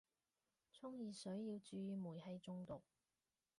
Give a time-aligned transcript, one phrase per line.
[0.71, 2.81] 沖熱水要注意煤氣中毒